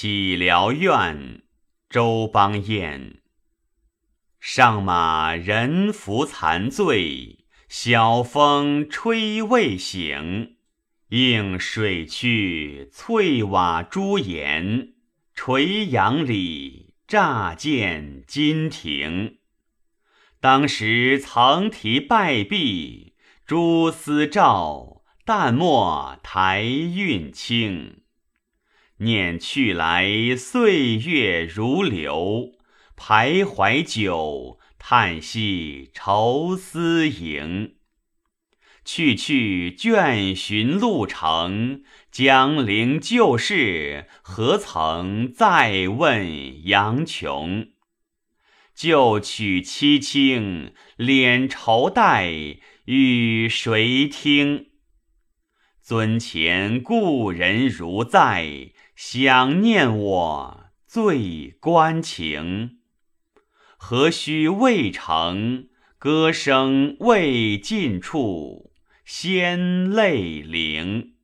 [0.00, 1.42] 起辽苑，
[1.90, 3.16] 周邦彦。
[4.38, 10.54] 上马人扶残醉，晓风吹未醒。
[11.08, 14.92] 映水去翠瓦朱檐，
[15.34, 19.38] 垂杨里乍见金庭。
[20.38, 28.02] 当时曾题败壁，蛛丝照，淡墨苔韵清。
[29.00, 32.52] 念去来岁月如流，
[32.96, 37.74] 徘徊久，叹息愁思萦。
[38.84, 47.68] 去去倦寻路程，江陵旧事，何曾再问杨琼？
[48.74, 52.32] 旧曲凄清，敛愁带，
[52.86, 54.67] 与谁听？
[55.88, 62.80] 尊前故人如在，想念我最关情。
[63.78, 68.70] 何须未成，歌声未尽处。
[69.06, 71.14] 先泪零。